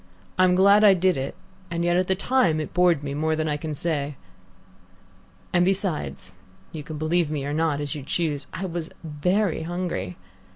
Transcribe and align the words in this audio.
I'm 0.39 0.55
glad 0.55 0.83
I 0.83 0.95
did 0.95 1.15
it, 1.15 1.35
and 1.69 1.85
yet 1.85 1.95
at 1.95 2.07
the 2.07 2.15
time 2.15 2.59
it 2.59 2.73
bored 2.73 3.03
me 3.03 3.13
more 3.13 3.35
than 3.35 3.47
I 3.47 3.55
can 3.55 3.75
say. 3.75 4.15
And 5.53 5.63
besides 5.63 6.33
you 6.71 6.81
can 6.81 6.97
believe 6.97 7.29
me 7.29 7.45
or 7.45 7.53
not 7.53 7.79
as 7.79 7.93
you 7.93 8.01
choose 8.01 8.47
I 8.51 8.65
was 8.65 8.89
very 9.03 9.61
hungry. 9.61 10.17